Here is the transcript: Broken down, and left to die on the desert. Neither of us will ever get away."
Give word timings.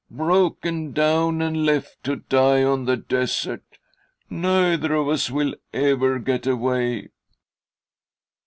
Broken 0.09 0.93
down, 0.93 1.43
and 1.43 1.63
left 1.63 2.03
to 2.05 2.15
die 2.15 2.63
on 2.63 2.85
the 2.85 2.97
desert. 2.97 3.61
Neither 4.31 4.95
of 4.95 5.09
us 5.09 5.29
will 5.29 5.53
ever 5.75 6.17
get 6.17 6.47
away." 6.47 7.09